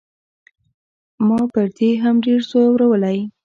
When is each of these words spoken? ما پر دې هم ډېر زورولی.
ما 1.27 1.39
پر 1.53 1.67
دې 1.77 1.89
هم 2.03 2.15
ډېر 2.25 2.39
زورولی. 2.49 3.17